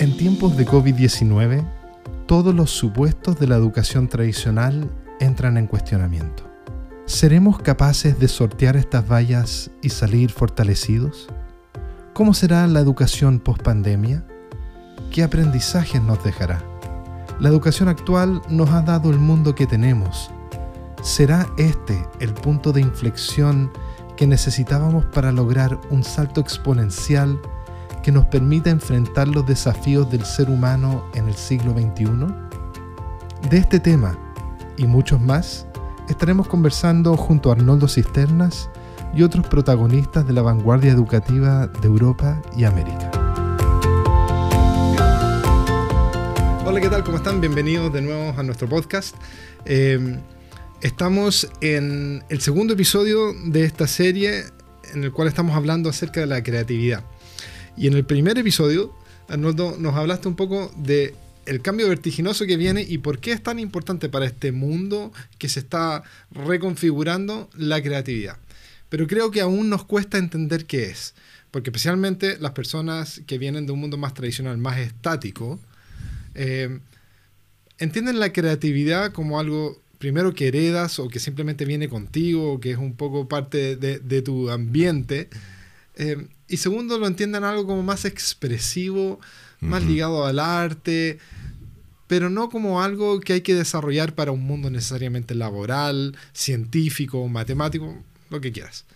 [0.00, 1.66] En tiempos de COVID-19,
[2.26, 6.44] todos los supuestos de la educación tradicional entran en cuestionamiento.
[7.04, 11.26] ¿Seremos capaces de sortear estas vallas y salir fortalecidos?
[12.14, 14.24] ¿Cómo será la educación post-pandemia?
[15.10, 16.62] ¿Qué aprendizajes nos dejará?
[17.40, 20.30] La educación actual nos ha dado el mundo que tenemos.
[21.02, 23.72] ¿Será este el punto de inflexión
[24.16, 27.40] que necesitábamos para lograr un salto exponencial
[28.08, 32.06] que nos permita enfrentar los desafíos del ser humano en el siglo XXI?
[33.50, 34.18] De este tema
[34.78, 35.66] y muchos más
[36.08, 38.70] estaremos conversando junto a Arnoldo Cisternas
[39.14, 43.10] y otros protagonistas de la vanguardia educativa de Europa y América.
[46.64, 47.04] Hola, ¿qué tal?
[47.04, 47.42] ¿Cómo están?
[47.42, 49.16] Bienvenidos de nuevo a nuestro podcast.
[49.66, 50.18] Eh,
[50.80, 54.44] estamos en el segundo episodio de esta serie
[54.94, 57.04] en el cual estamos hablando acerca de la creatividad.
[57.78, 58.92] Y en el primer episodio,
[59.28, 61.14] Arnoldo, nos hablaste un poco de
[61.46, 65.48] el cambio vertiginoso que viene y por qué es tan importante para este mundo que
[65.48, 68.36] se está reconfigurando la creatividad.
[68.88, 71.14] Pero creo que aún nos cuesta entender qué es,
[71.50, 75.58] porque especialmente las personas que vienen de un mundo más tradicional, más estático,
[76.34, 76.80] eh,
[77.78, 82.72] entienden la creatividad como algo primero que heredas o que simplemente viene contigo o que
[82.72, 85.28] es un poco parte de, tu ambiente.
[85.98, 89.20] Eh, y segundo, lo entienden algo como más expresivo,
[89.60, 91.18] más ligado al arte,
[92.06, 98.02] pero no como algo que hay que desarrollar para un mundo necesariamente laboral, científico, matemático,
[98.30, 98.86] lo que quieras.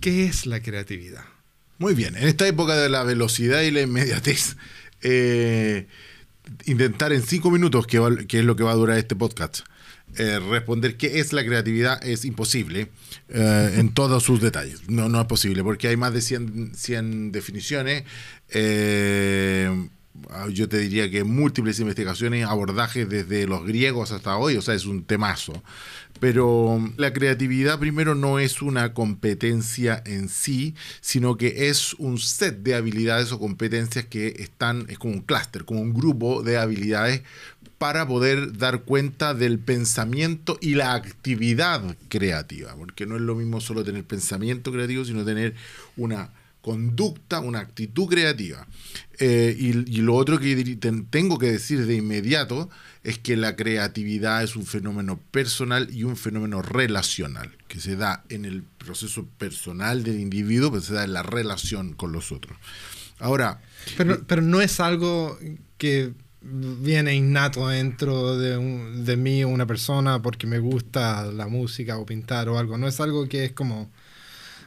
[0.00, 1.24] ¿Qué es la creatividad?
[1.78, 4.56] Muy bien, en esta época de la velocidad y la inmediatez,
[5.02, 5.86] eh,
[6.64, 9.60] intentar en cinco minutos, que, es lo que va a durar este podcast,
[10.18, 12.88] eh, responder qué es la creatividad es imposible
[13.28, 14.88] eh, en todos sus detalles.
[14.88, 18.04] No, no es posible, porque hay más de 100, 100 definiciones.
[20.52, 24.86] yo te diría que múltiples investigaciones, abordajes desde los griegos hasta hoy, o sea, es
[24.86, 25.62] un temazo.
[26.20, 32.58] Pero la creatividad primero no es una competencia en sí, sino que es un set
[32.62, 37.22] de habilidades o competencias que están, es como un clúster, como un grupo de habilidades
[37.78, 43.60] para poder dar cuenta del pensamiento y la actividad creativa, porque no es lo mismo
[43.60, 45.54] solo tener pensamiento creativo, sino tener
[45.96, 46.30] una
[46.62, 48.66] conducta, una actitud creativa.
[49.18, 50.76] Eh, y, y, lo otro que
[51.10, 52.68] tengo que decir de inmediato
[53.04, 58.24] es que la creatividad es un fenómeno personal y un fenómeno relacional, que se da
[58.30, 62.58] en el proceso personal del individuo, pero se da en la relación con los otros.
[63.20, 63.60] Ahora...
[63.96, 65.38] Pero, eh, pero no es algo
[65.78, 66.14] que
[66.48, 68.58] viene innato dentro de,
[69.02, 72.78] de mí una persona porque me gusta la música o pintar o algo.
[72.78, 73.90] No es algo que es como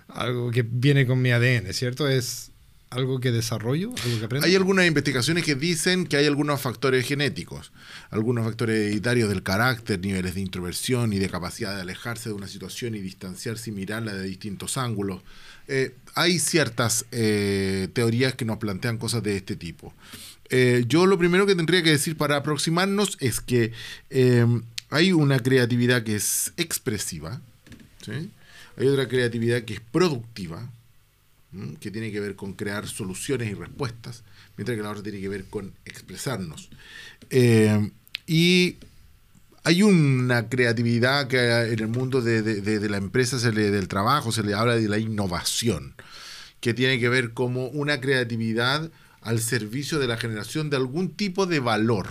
[0.07, 2.07] algo que viene con mi ADN, ¿cierto?
[2.07, 2.51] Es
[2.89, 4.47] algo que desarrollo, algo que aprendo.
[4.47, 7.71] Hay algunas investigaciones que dicen que hay algunos factores genéticos,
[8.09, 12.47] algunos factores hereditarios del carácter, niveles de introversión y de capacidad de alejarse de una
[12.47, 15.21] situación y distanciarse y mirarla de distintos ángulos.
[15.67, 19.93] Eh, hay ciertas eh, teorías que nos plantean cosas de este tipo.
[20.49, 23.71] Eh, yo lo primero que tendría que decir para aproximarnos es que
[24.89, 27.41] hay una creatividad que es expresiva,
[28.77, 30.67] hay otra creatividad que es productiva,
[31.79, 34.23] que tiene que ver con crear soluciones y respuestas,
[34.57, 36.69] mientras que la otra tiene que ver con expresarnos.
[37.29, 37.91] Eh,
[38.27, 38.77] y
[39.63, 44.43] hay una creatividad que en el mundo de, la empresa, se le, del trabajo, se
[44.43, 45.95] le habla de la innovación,
[46.61, 48.89] que tiene que ver como una creatividad
[49.21, 52.07] al servicio de la generación de algún tipo de valor,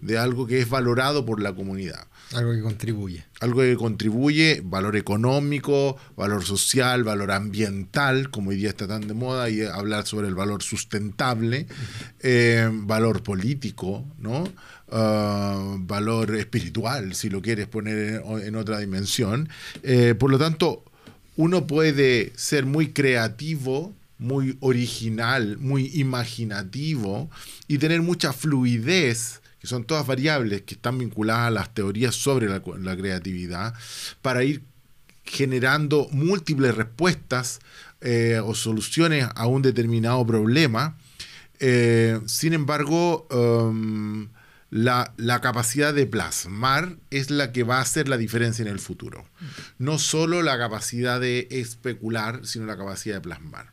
[0.00, 2.06] de algo que es valorado por la comunidad.
[2.34, 3.24] Algo que contribuye.
[3.40, 9.14] Algo que contribuye, valor económico, valor social, valor ambiental, como hoy día está tan de
[9.14, 11.66] moda, y hablar sobre el valor sustentable,
[12.20, 14.44] eh, valor político, ¿no?
[14.90, 19.48] Ah, valor espiritual, si lo quieres poner en, otra dimensión.
[19.82, 20.84] Eh, por lo tanto,
[21.36, 27.28] uno puede ser muy creativo, muy original, muy imaginativo
[27.66, 32.48] y tener mucha fluidez que son todas variables que están vinculadas a las teorías sobre
[32.48, 33.74] la, creatividad,
[34.20, 34.62] para ir
[35.24, 37.60] generando múltiples respuestas
[38.00, 40.96] eh, o soluciones a un determinado problema.
[41.60, 44.30] Eh, sin embargo, um,
[44.70, 48.80] la, la, capacidad de plasmar es la que va a hacer la diferencia en el
[48.80, 49.24] futuro.
[49.78, 53.72] No solo la capacidad de especular, sino la capacidad de plasmar.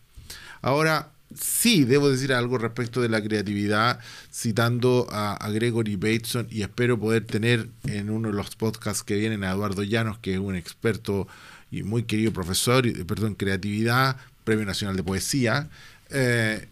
[0.61, 3.99] Ahora, sí, debo decir algo respecto de la creatividad,
[4.31, 9.43] citando a, Gregory Bateson, y espero poder tener en uno de los podcasts que vienen
[9.43, 11.27] a Eduardo Llanos, que es un experto
[11.71, 15.69] y muy querido profesor, perdón, creatividad, Premio Nacional de Poesía.
[16.09, 16.67] Eh,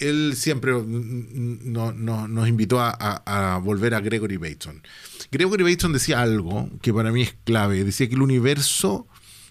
[0.00, 4.82] él siempre nos invitó a, volver a Gregory Bateson.
[5.30, 7.84] Gregory Bateson decía algo que para mí es clave.
[7.84, 9.06] Decía que el universo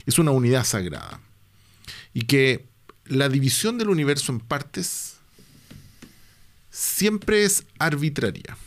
[0.05, 1.19] es una unidad sagrada
[2.13, 2.65] y que
[3.11, 5.15] la división del universo en partes
[6.69, 8.57] siempre es arbitraria.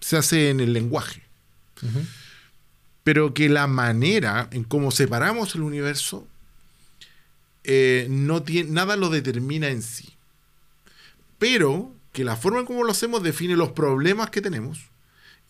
[0.00, 1.22] Se hace en el lenguaje.
[3.02, 6.26] Pero que la manera en cómo separamos el universo
[7.64, 10.14] eh, no tiene, nada lo determina en sí
[11.44, 14.88] pero que la forma en cómo lo hacemos define los problemas que tenemos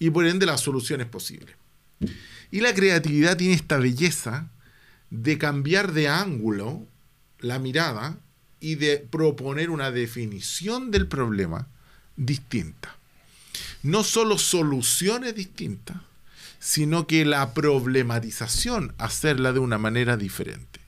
[0.01, 1.55] y por ende las soluciones posibles.
[2.51, 4.51] Y la creatividad tiene esta belleza
[5.11, 6.85] de cambiar de ángulo
[7.39, 8.19] la mirada
[8.65, 11.69] y de proponer una definición del problema
[12.17, 12.97] distinta.
[13.83, 15.99] No solo soluciones distintas,
[16.61, 20.81] sino que la problematización, hacerla de una manera diferente.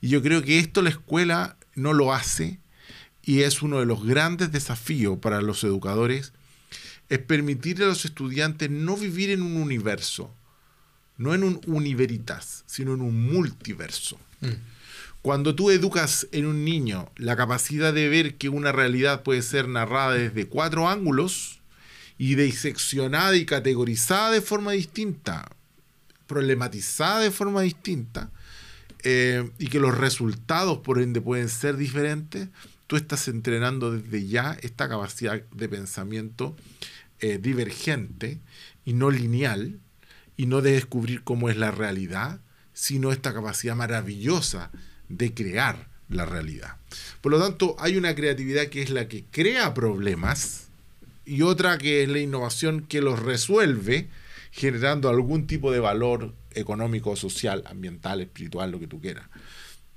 [0.00, 2.58] Y yo creo que esto la escuela no lo hace
[3.22, 6.32] y es uno de los grandes desafíos para los educadores,
[7.10, 10.34] es permitirle a los estudiantes no vivir en un universo,
[11.16, 14.18] no en un univeritas, sino en un multiverso.
[14.40, 14.74] Mm.
[15.22, 19.68] Cuando tú educas en un niño la capacidad de ver que una realidad puede ser
[19.68, 21.60] narrada desde cuatro ángulos
[22.18, 25.50] y diseccionada y categorizada de forma distinta,
[26.26, 28.30] problematizada de forma distinta,
[29.02, 32.48] eh, y que los resultados por ende pueden ser diferentes,
[32.86, 36.54] tú estás entrenando desde ya esta capacidad de pensamiento
[37.20, 38.40] eh, divergente
[38.84, 39.78] y no lineal,
[40.36, 42.40] y no de descubrir cómo es la realidad,
[42.72, 44.70] sino esta capacidad maravillosa
[45.08, 46.76] de crear la realidad.
[47.20, 50.68] Por lo tanto, hay una creatividad que es la que crea problemas
[51.24, 54.08] y otra que es la innovación que los resuelve
[54.50, 59.26] generando algún tipo de valor económico, social, ambiental, espiritual, lo que tú quieras.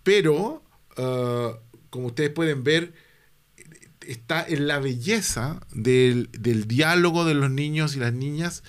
[0.03, 0.63] Pero
[0.97, 1.55] uh,
[1.89, 2.93] como ustedes pueden ver,
[4.07, 6.29] está en la belleza del,
[6.67, 8.63] diálogo de los niños y las niñas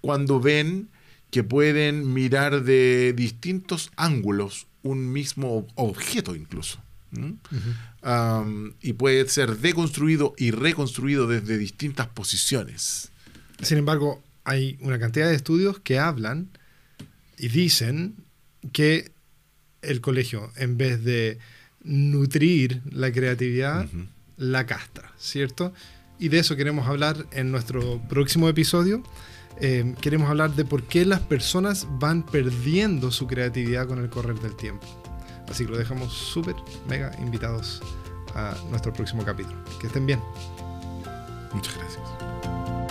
[0.00, 0.88] cuando ven
[1.30, 6.80] que pueden mirar de distintos ángulos un mismo objeto incluso.
[8.82, 13.10] y puede ser deconstruido y reconstruido desde distintas posiciones.
[13.62, 16.48] Sin embargo, hay una cantidad de estudios que hablan
[17.36, 18.14] y dicen
[18.72, 19.10] que
[19.82, 21.38] el colegio, en vez de
[21.82, 23.88] nutrir la creatividad,
[24.36, 25.72] la castra, ¿cierto?
[26.18, 29.02] Y de eso queremos hablar en nuestro próximo episodio.
[29.60, 34.38] Eh, queremos hablar de por qué las personas van perdiendo su creatividad con el correr
[34.40, 34.86] del tiempo.
[35.50, 36.54] Así que lo dejamos súper,
[36.88, 37.82] mega invitados
[38.34, 39.58] a nuestro próximo capítulo.
[39.80, 40.20] Que estén bien.
[41.52, 42.89] Muchas gracias.